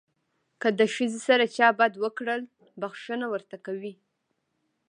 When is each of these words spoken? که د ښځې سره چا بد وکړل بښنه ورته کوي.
که 0.61 0.67
د 0.79 0.81
ښځې 0.93 1.19
سره 1.27 1.45
چا 1.57 1.67
بد 1.79 1.93
وکړل 2.03 2.41
بښنه 2.81 3.25
ورته 3.33 3.55
کوي. 3.65 3.93